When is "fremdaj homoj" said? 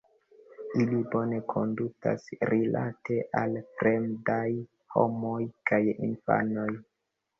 3.83-5.39